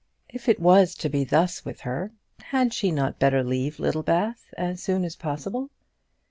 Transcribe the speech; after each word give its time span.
If 0.29 0.49
it 0.49 0.59
was 0.59 0.95
to 0.95 1.09
be 1.09 1.23
thus 1.23 1.63
with 1.63 1.81
her, 1.81 2.11
had 2.41 2.73
she 2.73 2.89
not 2.89 3.19
better 3.19 3.43
leave 3.43 3.79
Littlebath 3.79 4.51
as 4.57 4.81
soon 4.81 5.05
as 5.05 5.15
possible? 5.15 5.69